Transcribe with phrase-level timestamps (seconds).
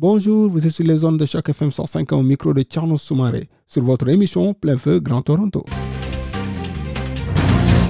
[0.00, 3.48] Bonjour, vous êtes sur les zones de Choc FM 105 au micro de Tierno Soumaré
[3.66, 5.64] sur votre émission Plein Feu Grand Toronto.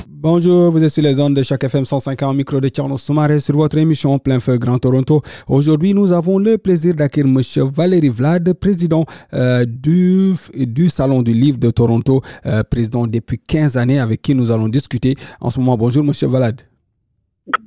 [0.08, 3.40] Bonjour, vous êtes sur les zones de chaque FM 105 au micro de Tierno Soumaré
[3.40, 5.20] sur votre émission Plein Feu Grand Toronto.
[5.48, 7.42] Aujourd'hui, nous avons le plaisir d'accueillir M.
[7.70, 9.04] Valérie Vlad, président
[9.34, 14.34] euh, du, du Salon du Livre de Toronto, euh, président depuis 15 années avec qui
[14.34, 15.77] nous allons discuter en ce moment.
[15.77, 16.12] Bonjour, M.
[16.30, 16.62] Vlad.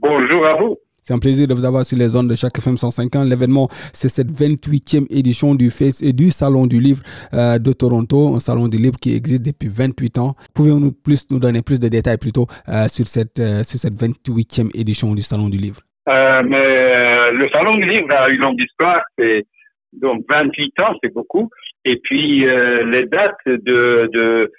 [0.02, 0.78] Bonjour à vous.
[1.12, 3.28] C'est un plaisir de vous avoir sur les zones de chaque FM 150.
[3.28, 8.40] L'événement, c'est cette 28e édition du, face, du Salon du Livre euh, de Toronto, un
[8.40, 10.36] salon du livre qui existe depuis 28 ans.
[10.56, 14.72] Pouvez-vous plus nous donner plus de détails plutôt euh, sur, cette, euh, sur cette 28e
[14.74, 15.82] édition du Salon du Livre?
[16.08, 19.02] le Salon du Livre a une longue histoire.
[19.20, 19.44] C'est
[19.92, 21.50] donc 28 ans, c'est beaucoup.
[21.84, 24.52] Et puis les dates de, de,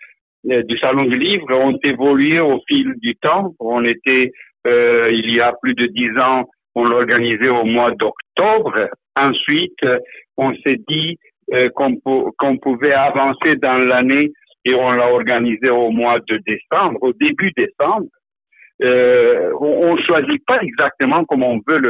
[0.45, 3.55] du Salon du Livre ont évolué au fil du temps.
[3.59, 4.33] On était
[4.67, 8.89] euh, il y a plus de dix ans, on l'organisait au mois d'octobre.
[9.17, 9.85] Ensuite,
[10.37, 11.19] on s'est dit
[11.53, 14.33] euh, qu'on pouvait avancer dans l'année
[14.65, 18.07] et on l'a organisé au mois de décembre, au début décembre.
[18.83, 21.81] Euh, on, choisit pas exactement comme on veut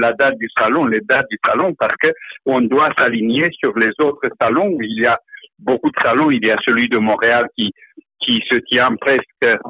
[0.00, 2.08] la date du salon, les dates du salon, parce que
[2.46, 4.76] on doit s'aligner sur les autres salons.
[4.80, 5.18] Il y a
[5.58, 6.30] beaucoup de salons.
[6.30, 7.72] Il y a celui de Montréal qui
[8.20, 9.60] qui se tient presque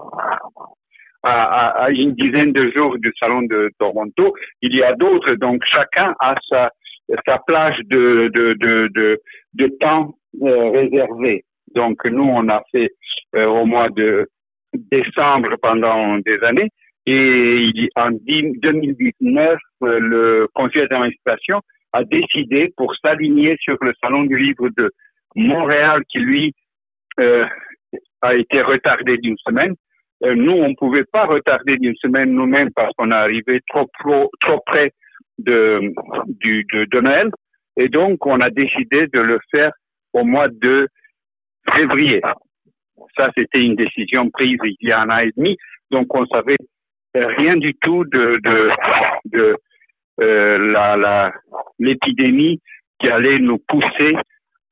[1.23, 4.35] à, à, une dizaine de jours du salon de Toronto.
[4.61, 6.71] Il y a d'autres, donc chacun a sa,
[7.27, 9.21] sa plage de, de, de,
[9.55, 11.45] de, temps euh, réservé.
[11.75, 12.91] Donc nous, on a fait
[13.37, 14.29] euh, au mois de
[14.75, 16.71] décembre pendant des années.
[17.07, 21.61] Et en 2019, euh, le conseil d'administration
[21.93, 24.91] a décidé pour s'aligner sur le salon du livre de
[25.35, 26.55] Montréal qui, lui,
[28.23, 29.92] a été retardé d'une semaine, euh,
[30.23, 34.31] nous, on ne pouvait pas retarder d'une semaine nous-mêmes parce qu'on est arrivé trop, trop,
[34.41, 34.93] trop près
[35.39, 35.81] de,
[36.41, 37.31] du, de, Noël.
[37.77, 39.73] Et donc, on a décidé de le faire
[40.13, 40.89] au mois de
[41.75, 42.21] février.
[43.17, 45.57] Ça, c'était une décision prise il y a un an et demi.
[45.91, 46.57] Donc, on savait
[47.15, 48.71] rien du tout de, de,
[49.27, 49.57] de
[50.21, 51.33] euh, la, la,
[51.79, 52.61] l'épidémie
[53.01, 54.15] qui allait nous pousser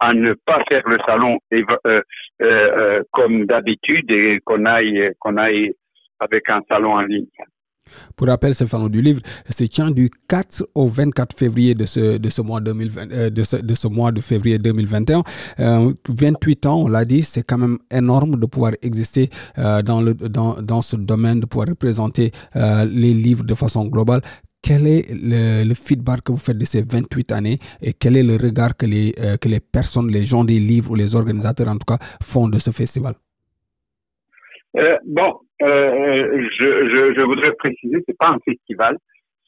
[0.01, 2.03] à ne pas faire le salon euh, euh,
[2.43, 5.73] euh, comme d'habitude et qu'on aille, qu'on aille
[6.19, 7.27] avec un salon en ligne.
[8.17, 12.19] Pour rappel, ce salon du livre se tient du 4 au 24 février de ce,
[12.19, 15.23] de ce, mois, 2020, de ce, de ce mois de février 2021.
[15.59, 20.15] Euh, 28 ans, on l'a dit, c'est quand même énorme de pouvoir exister dans, le,
[20.15, 24.21] dans, dans ce domaine, de pouvoir représenter les livres de façon globale
[24.63, 28.35] quel est le, feedback que vous faites de ces 28 années et quel est le
[28.35, 31.79] regard que les, euh, que les personnes, les gens des livres ou les organisateurs en
[31.79, 33.15] tout cas font de ce festival?
[34.77, 38.97] Euh, Bon, euh, je, voudrais préciser, c'est pas un festival,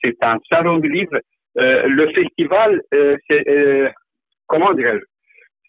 [0.02, 1.18] c'est un salon de livres.
[1.54, 2.80] le festival,
[3.28, 3.92] c'est
[4.46, 5.04] comment dirais-je?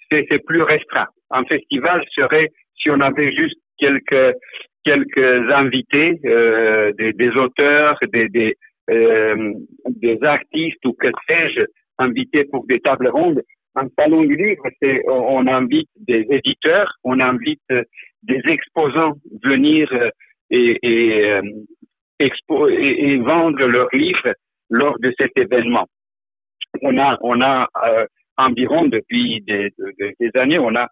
[0.10, 1.08] C'est plus restreint.
[1.32, 4.36] Un festival serait si on avait juste quelques
[4.84, 6.20] quelques invités,
[7.00, 8.56] des, des auteurs, des, des
[8.88, 11.62] des artistes ou que sais-je
[11.98, 13.42] invités pour des tables rondes.
[13.76, 17.84] Un salon du livre, c'est on invite des éditeurs, on invite euh,
[18.22, 20.10] des exposants venir euh,
[20.52, 21.40] et, et,
[22.20, 24.34] expo et, vendre leurs livres
[24.70, 25.88] lors de cet événement.
[26.84, 27.68] On a on a
[28.38, 29.72] environ depuis des,
[30.20, 30.88] des, années, on a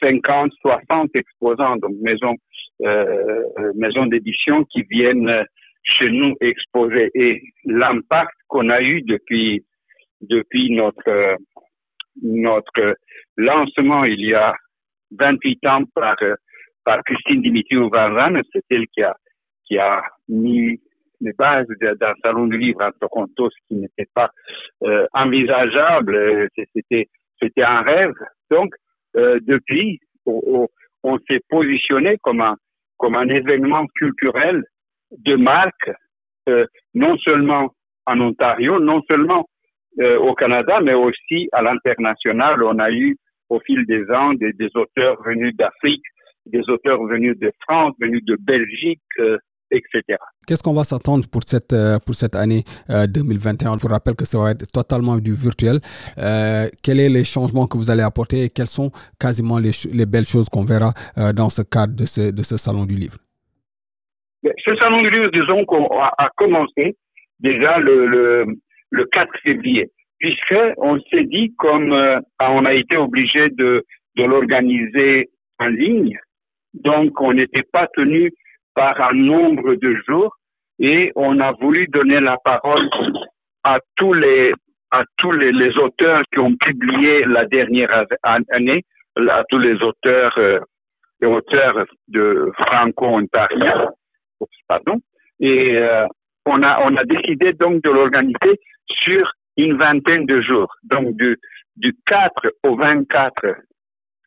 [0.00, 2.36] 50, 60 exposants, donc maisons
[2.82, 3.42] euh,
[3.74, 5.44] maisons d'édition qui viennent
[5.86, 9.64] chez nous exposés et l'impact qu'on a eu depuis
[10.20, 11.36] depuis notre
[12.22, 12.96] notre
[13.36, 14.54] lancement il y a
[15.12, 16.16] 28 ans par
[16.84, 19.14] par Christine Dimitriou Van c'est elle qui a
[19.66, 20.80] qui a mis
[21.20, 24.30] les bases d'un salon du livre à Toronto, ce qui n'était pas
[24.84, 27.08] euh, envisageable, c'était
[27.40, 28.12] c'était un rêve.
[28.50, 28.74] Donc
[29.16, 30.68] euh, depuis, on,
[31.02, 32.56] on s'est positionné comme un
[32.98, 34.62] comme un événement culturel
[35.10, 35.90] de marque,
[36.48, 37.72] euh, non seulement
[38.06, 39.46] en Ontario, non seulement
[40.00, 42.62] euh, au Canada, mais aussi à l'international.
[42.62, 43.16] On a eu
[43.48, 46.04] au fil des ans des, auteurs venus d'Afrique,
[46.46, 49.38] des auteurs venus de France, venus de Belgique, euh,
[49.70, 50.18] etc.
[50.46, 54.24] Qu'est-ce qu'on va s'attendre pour cette, euh, pour cette année 2021 Je vous rappelle que
[54.24, 55.80] ça va être totalement du virtuel.
[56.18, 60.06] Euh, quels sont les changements que vous allez apporter et quelles sont quasiment les, les
[60.06, 63.18] belles choses qu'on verra euh, dans ce cadre de ce, de ce salon du livre?
[64.64, 66.96] Ce salon du livre, disons qu'on a, commencé
[67.40, 68.46] déjà le, le,
[68.90, 71.92] le 4 février, puisqu'on s'est dit, comme
[72.40, 73.84] on a été obligé de,
[74.16, 75.28] l'organiser
[75.58, 76.18] en ligne,
[76.72, 78.32] donc on n'était pas tenu
[78.74, 80.34] par un nombre de jours
[80.78, 82.88] et on a voulu donner la parole
[83.64, 84.52] à tous les
[84.92, 88.84] à tous les, auteurs qui ont publié la dernière année,
[89.16, 90.60] à tous les auteurs euh,
[91.22, 92.52] auteurs de
[94.68, 95.00] pardon,
[95.40, 96.06] et euh,
[96.44, 101.36] on a on a décidé donc de l'organiser sur une vingtaine de jours, donc du
[101.76, 102.32] du 4
[102.64, 103.32] au 24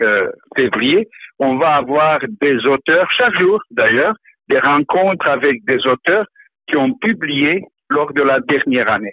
[0.01, 1.07] euh, février,
[1.39, 4.15] on va avoir des auteurs chaque jour d'ailleurs
[4.50, 6.25] des rencontres avec des auteurs
[6.67, 9.11] qui ont publié lors de la dernière année.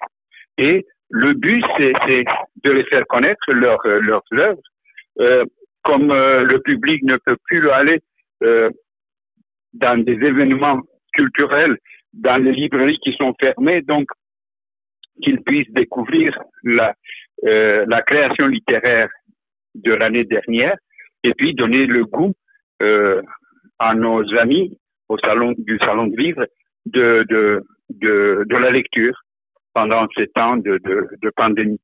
[0.58, 2.24] Et le but, c'est
[2.64, 4.60] de les faire connaître leur, leurs œuvres.
[5.20, 5.44] Euh,
[5.82, 8.00] comme euh, le public ne peut plus aller
[8.42, 8.70] euh,
[9.76, 10.80] dans des événements
[11.12, 11.76] culturels,
[12.12, 14.08] dans les librairies qui sont fermées, donc
[15.22, 16.94] qu'ils puissent découvrir la,
[17.44, 19.08] euh, la création littéraire
[19.74, 20.76] de l'année dernière
[21.24, 22.34] et puis donner le goût
[22.82, 23.22] euh,
[23.78, 24.76] à nos amis
[25.08, 26.46] au salon du salon de livre
[26.86, 29.16] de, de, de, de la lecture
[29.74, 31.80] pendant ces temps de, de, de pandémie.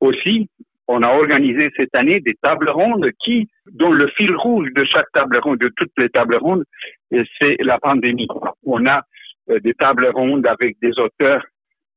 [0.00, 0.48] Aussi,
[0.88, 5.10] on a organisé cette année des tables rondes qui, dont le fil rouge de chaque
[5.12, 6.64] table ronde, de toutes les tables rondes,
[7.10, 8.28] c'est la pandémie.
[8.64, 9.02] On a
[9.50, 11.44] euh, des tables rondes avec des auteurs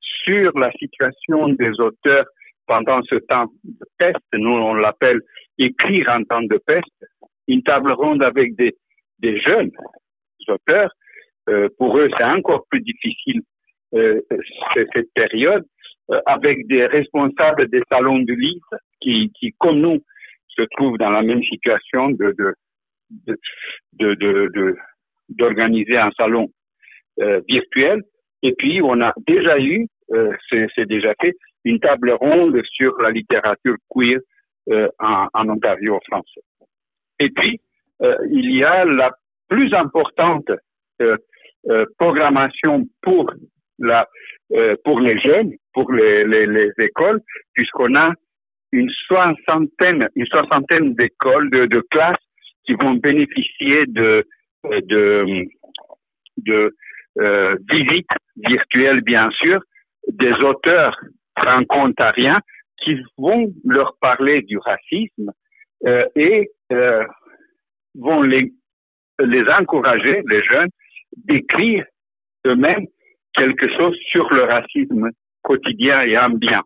[0.00, 2.26] sur la situation des auteurs
[2.66, 4.18] pendant ce temps de peste.
[4.32, 5.20] Nous, on l'appelle
[5.58, 7.04] écrire en temps de peste.
[7.48, 8.74] Une table ronde avec des,
[9.40, 9.70] jeunes
[10.48, 10.90] auteurs.
[11.48, 13.40] Euh, pour eux, c'est encore plus difficile
[13.94, 14.20] euh,
[14.74, 15.68] cette période, euh,
[16.26, 20.00] avec des responsables des salons de livre qui, qui, comme nous,
[20.48, 22.34] se trouvent dans la même situation de,
[23.92, 24.76] de, de,
[25.28, 26.48] d'organiser un salon
[27.20, 28.02] euh, virtuel.
[28.42, 33.10] Et puis, on a déjà eu, euh, c'est déjà fait, une table ronde sur la
[33.10, 34.20] littérature queer
[34.70, 36.42] euh, en, en, Ontario français.
[37.18, 37.60] Et puis,
[38.30, 39.10] il y a la
[39.48, 40.50] plus importante
[41.00, 41.16] euh,
[41.68, 43.32] euh, programmation pour
[43.82, 47.20] euh, pour les jeunes, pour les, les, les écoles,
[47.54, 48.12] puisqu'on a
[48.72, 52.16] une soixantaine une soixantaine d'écoles de, de classes
[52.64, 54.26] qui vont bénéficier de
[54.64, 55.46] de
[56.38, 56.74] de
[57.20, 58.06] euh, visites
[58.36, 59.60] virtuelles bien sûr
[60.08, 60.98] des auteurs
[61.38, 62.40] franco-ontariens
[62.82, 65.32] qui vont leur parler du racisme
[65.86, 67.04] euh, et euh,
[67.94, 68.52] vont les
[69.18, 70.68] les encourager, les jeunes,
[71.16, 71.86] d'écrire
[72.46, 72.86] eux-mêmes
[73.36, 75.10] quelque chose sur le racisme
[75.42, 76.62] quotidien et ambiant.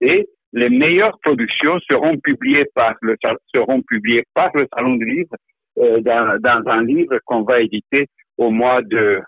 [0.00, 3.16] Et les meilleures productions seront publiées par le
[3.54, 5.34] seront publiées par le salon du livre
[5.78, 8.06] euh, dans, dans, un livre qu'on va éditer
[8.38, 9.20] au mois de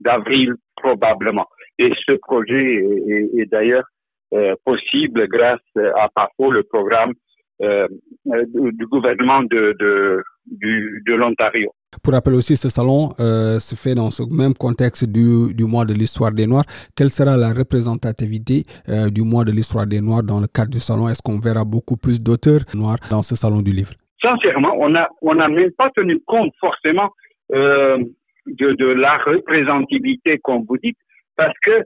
[0.00, 1.46] d'avril probablement.
[1.78, 3.84] Et ce projet est, est, d'ailleurs
[4.32, 7.12] euh, possible grâce à PAFO, le programme
[7.60, 7.86] euh,
[8.24, 11.72] du, du, gouvernement de, de, de l'Ontario.
[12.00, 15.92] Pour rappeler aussi, ce salon euh, se fait dans ce même contexte du, mois de
[15.92, 16.64] l'histoire des Noirs.
[16.96, 20.80] Quelle sera la représentativité euh, du mois de l'histoire des Noirs dans le cadre du
[20.80, 21.08] salon?
[21.08, 23.92] Est-ce qu'on verra beaucoup plus d'auteurs noirs dans ce salon du livre?
[24.22, 27.10] Sincèrement, on n'a on a même pas tenu compte forcément
[27.52, 27.98] euh,
[28.46, 30.98] de, la représentativité, comme vous dites,
[31.36, 31.82] parce que,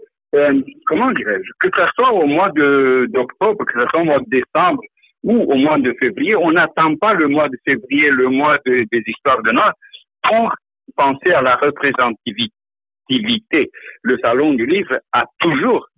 [0.86, 4.82] comment dirais-je, que ce soit au mois d'octobre, que ce soit au mois de décembre,
[5.24, 8.86] ou au mois de février, on n'attend pas le mois de février, le mois de,
[8.92, 9.74] des histoires de Noirs,
[10.96, 13.70] penser à la représentativité.
[14.02, 15.88] Le Salon du Livre a toujours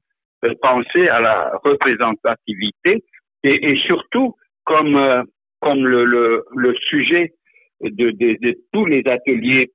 [0.61, 3.05] pensé à la représentativité
[3.45, 5.23] et, surtout comme, euh,
[5.61, 7.33] comme le, le, sujet
[7.81, 9.71] de, de, tous les ateliers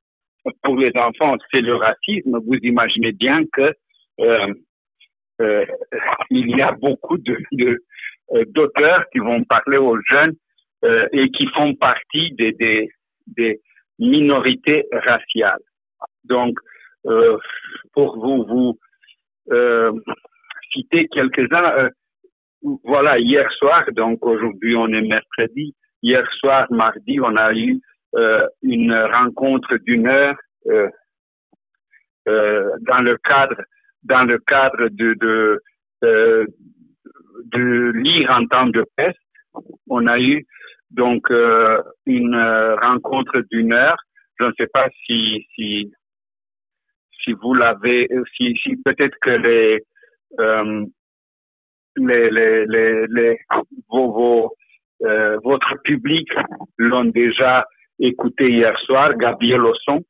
[0.63, 2.39] pour les enfants, c'est le racisme.
[2.45, 3.74] Vous imaginez bien que
[4.19, 4.53] euh,
[5.41, 5.65] euh,
[6.29, 7.38] il y a beaucoup de,
[8.50, 10.33] d'auteurs qui vont parler aux jeunes
[11.13, 12.51] et qui font partie des,
[13.27, 13.62] des
[14.00, 15.62] minorités raciales.
[16.23, 16.57] Donc,
[17.05, 17.38] euh,
[17.93, 18.79] pour vous, vous
[19.51, 19.91] euh,
[20.71, 21.89] citer quelques-uns, euh,
[22.83, 27.79] voilà, hier soir, donc aujourd'hui on est mercredi, hier soir, mardi, on a eu
[28.62, 30.38] une rencontre d'une heure
[32.25, 33.59] dans le cadre
[34.03, 35.59] dans le cadre de, de,
[36.01, 39.17] de lire en temps de peste.
[39.89, 40.45] On a eu
[40.93, 41.29] donc
[42.05, 43.97] une rencontre d'une heure.
[44.39, 45.91] Je ne sais pas si, si,
[47.23, 49.83] si vous l'avez, si, si peut-être que les,
[50.39, 50.85] euh,
[51.97, 53.39] les, les, les, les
[53.89, 54.53] vos, vos
[55.03, 56.29] euh, votre public
[56.77, 57.65] l'ont déjà
[58.00, 60.03] écouté hier soir, Gabriel Osson,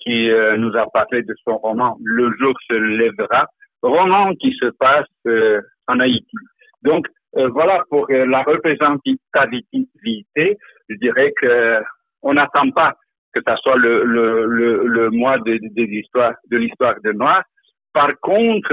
[0.00, 3.46] qui euh, nous a parlé de son roman Le jour se lèvera,
[3.82, 6.36] roman qui se passe euh, en Haïti.
[6.82, 10.56] Donc voilà pour la représentativité,
[10.88, 11.80] je dirais que
[12.22, 12.94] on n'attend pas
[13.32, 17.42] que ça soit le, le, le, le mois de, de, l'histoire de l'histoire Noir.
[17.92, 18.72] Par contre,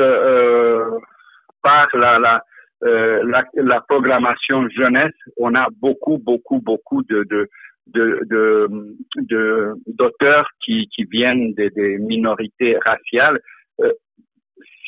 [1.62, 2.42] par la, la
[2.84, 7.50] euh, la, la, programmation jeunesse, on a beaucoup, beaucoup, beaucoup de, de
[7.88, 13.40] de, d'auteurs qui, qui viennent des, des minorités raciales.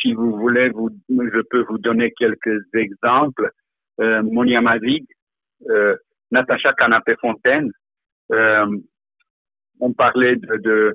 [0.02, 0.72] Si vous voulez,
[1.10, 3.50] je peux vous donner quelques exemples.
[4.00, 5.06] Euh, Monia Mazig,
[5.70, 5.96] euh,
[6.32, 7.72] Natacha Canapé-Fontaine,
[8.32, 8.68] euh,
[9.80, 10.94] on parlait de,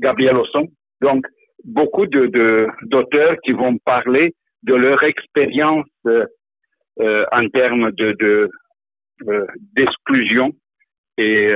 [0.00, 0.68] Gabriel Osson.
[1.00, 1.26] Donc,
[1.64, 5.86] beaucoup d'auteurs qui vont parler de leur expérience
[6.98, 8.50] en termes de, de
[9.74, 10.52] d'exclusion
[11.16, 11.50] et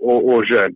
[0.00, 0.74] aux, jeunes.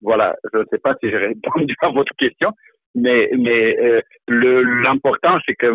[0.00, 2.52] Voilà, je ne sais pas si j'ai répondu à votre question,
[2.94, 5.72] mais mais le l'important c'est que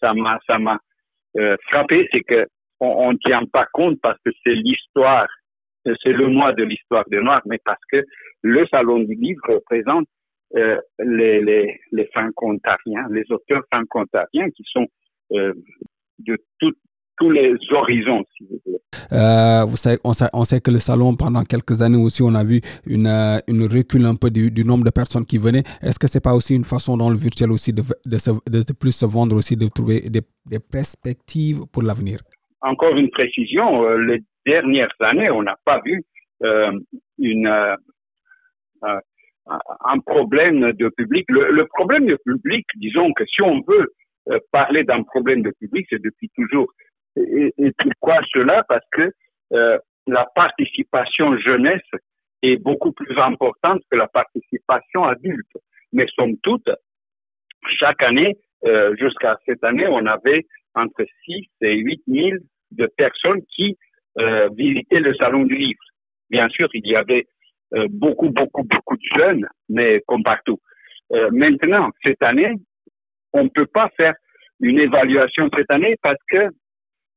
[0.00, 0.78] ça m'a ça m'a
[1.68, 2.46] frappé, c'est que
[2.80, 5.28] on, on tient pas compte parce que c'est l'histoire,
[5.84, 8.04] c'est le mois de l'histoire de Noir, mais parce que
[8.42, 10.06] le salon du livre représente
[10.56, 14.86] euh, les, les, les franco-ontariens, les auteurs franco-ontariens qui sont
[15.32, 15.54] euh,
[16.18, 16.74] de tout,
[17.16, 18.60] tous les horizons, si vous.
[19.12, 20.12] Euh, vous savez, on,
[20.44, 24.04] sait, que le salon, pendant quelques années aussi, on a vu une, euh, une recul
[24.06, 25.64] un peu du, nombre de personnes qui venaient.
[25.82, 28.18] Est-ce que c'est pas aussi une façon dans le virtuel aussi de, de,
[28.60, 32.18] de plus se vendre aussi, de trouver des, des perspectives pour l'avenir?
[32.60, 36.02] Encore une précision, euh, les dernières années, on n'a pas vu
[37.18, 37.48] une,
[39.84, 41.24] un problème de public.
[41.28, 43.92] Le, problème de public, disons que si on veut
[44.52, 46.68] parler d'un problème de public, c'est depuis toujours.
[47.16, 48.64] Et, pourquoi cela?
[48.68, 49.10] Parce que
[49.52, 51.80] euh, la participation jeunesse
[52.42, 55.56] est beaucoup plus importante que la participation adulte.
[55.92, 56.68] Mais somme toute,
[57.78, 62.28] chaque année, euh, jusqu'à cette année, on avait entre 6 et 8 000
[62.72, 63.76] de personnes qui
[64.56, 65.80] visitaient le salon du livre.
[66.28, 67.26] Bien sûr, il y avait
[67.74, 70.58] euh, beaucoup, beaucoup, beaucoup de jeunes, mais comme partout.
[71.12, 72.52] Euh, maintenant, cette année,
[73.32, 74.14] on ne peut pas faire
[74.60, 76.50] une évaluation cette année parce que euh,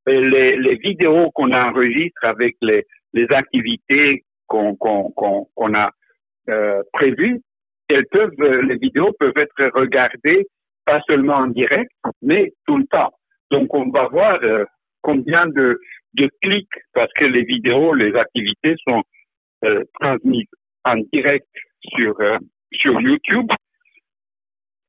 [0.07, 2.83] les, les vidéos qu'on enregistre avec les,
[3.13, 5.91] les activités qu'on qu'on qu'on a
[6.49, 7.41] euh, prévues,
[7.87, 10.45] elles peuvent, les vidéos peuvent être regardées
[10.85, 13.11] pas seulement en direct, mais tout le temps.
[13.51, 14.39] Donc, on va voir
[15.01, 15.79] combien de,
[16.13, 19.03] de clics, parce que les vidéos, les activités sont
[19.63, 20.47] euh, transmise
[20.83, 21.47] en direct
[21.95, 22.37] sur, euh,
[22.73, 23.49] sur YouTube,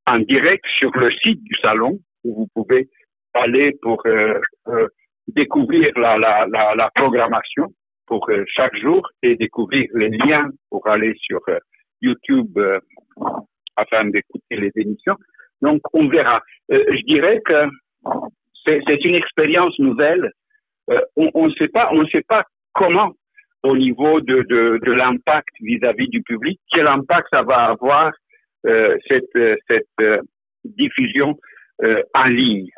[0.05, 2.87] en direct sur le site du salon, où vous pouvez
[3.33, 4.39] aller pour euh,
[5.27, 7.67] découvrir la, la, la, la, programmation
[8.05, 11.41] pour chaque jour et découvrir les liens pour aller sur
[12.01, 12.57] YouTube
[13.75, 15.17] afin d'écouter les émissions.
[15.61, 16.41] Donc, on verra.
[16.69, 17.65] je dirais que
[18.65, 20.31] c'est une expérience nouvelle.
[21.17, 22.43] on ne sait pas, on sait pas
[22.73, 23.13] comment
[23.63, 28.11] au niveau de, de, de l'impact vis-à-vis du public, quel impact ça va avoir
[28.65, 30.21] euh, cette, euh, cette euh,
[30.63, 31.37] diffusion
[31.83, 32.69] euh, en ligne.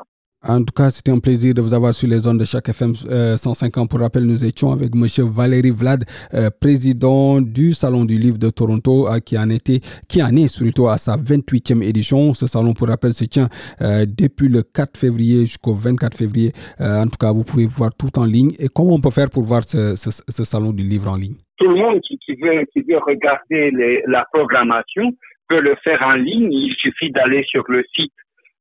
[0.48, 2.96] En tout cas, c'était un plaisir de vous avoir sur les zones de chaque FM
[2.96, 3.90] 150.
[3.90, 8.50] Pour rappel, nous étions avec Monsieur Valérie Vlad, euh, président du Salon du Livre de
[8.50, 12.32] Toronto, euh, qui en était, qui en est surtout à sa 28e édition.
[12.32, 13.50] Ce salon, pour rappel, se tient
[13.82, 16.54] euh, depuis le 4 février jusqu'au 24 février.
[16.80, 18.52] en tout cas, vous pouvez voir tout en ligne.
[18.60, 21.36] Et comment on peut faire pour voir ce, Salon du Livre en ligne?
[21.58, 23.72] Tout le monde qui, veut, qui veut regarder
[24.08, 25.12] la programmation
[25.50, 26.50] peut le faire en ligne.
[26.50, 28.14] Il suffit d'aller sur le site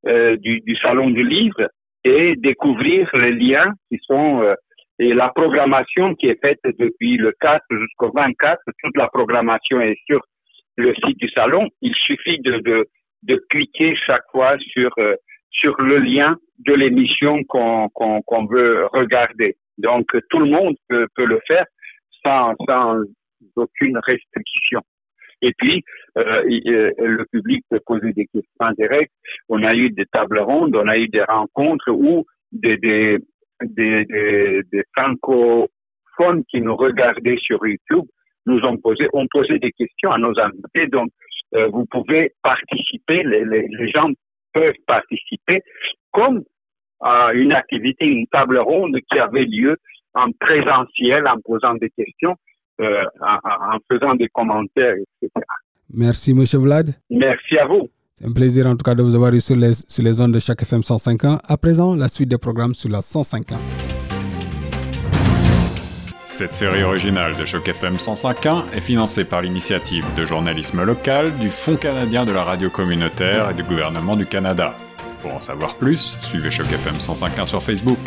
[0.06, 1.68] euh, du, du, salon du livre
[2.04, 4.54] et découvrir les liens qui sont euh,
[5.00, 8.60] et la programmation qui est faite depuis le 4 jusqu'au 24.
[8.82, 10.20] Toute la programmation est sur
[10.76, 11.68] le site du salon.
[11.82, 12.86] Il suffit de, de,
[13.24, 15.14] de cliquer chaque fois sur euh,
[15.50, 16.36] sur le lien
[16.66, 19.56] de l'émission qu'on qu'on veut regarder.
[19.78, 21.64] Donc tout le monde peut, peut le faire
[22.24, 23.00] sans, sans
[23.56, 24.80] aucune restriction.
[25.42, 25.84] Et puis,
[26.16, 29.12] euh, euh, le public peut poser des questions en direct.
[29.48, 33.18] On a eu des tables rondes, on a eu des rencontres où des, des,
[33.62, 38.04] des, des, francophones qui nous regardaient sur YouTube
[38.46, 40.86] nous ont posé, ont posé des questions à nos invités.
[40.88, 41.10] Donc,
[41.54, 44.10] euh, vous pouvez participer, les, gens
[44.52, 45.62] peuvent participer
[46.12, 46.42] comme
[47.00, 49.76] à une activité, une table ronde qui avait lieu
[50.14, 52.34] en présentiel, en posant des questions.
[52.80, 55.32] Euh, en, en, faisant des commentaires, etc.
[55.92, 56.94] Merci, Monsieur Vlad.
[57.10, 57.88] Merci à vous.
[58.14, 60.32] C'est un plaisir en tout cas de vous avoir eu sur les, sur les ondes
[60.32, 61.38] de chaque FM 105.1.
[61.46, 63.56] À présent, la suite des programmes sur la 105.1.
[66.16, 71.48] Cette série originale de Choc FM 105.1 est financée par l'initiative de journalisme local du
[71.48, 74.74] Fonds canadien de la radio communautaire et du gouvernement du Canada.
[75.22, 77.98] Pour en savoir plus, suivez Choc FM 105.1 sur Facebook.